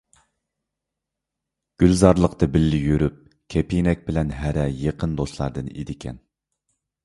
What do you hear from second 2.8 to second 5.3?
يۈرۇپ كىپىنەك بىلەن ھەرە يېقىن